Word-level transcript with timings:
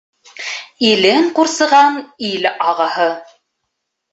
Илен 0.87 1.27
ҡурсыған 1.39 1.99
ил 2.31 2.51
ағаһы. 2.71 3.09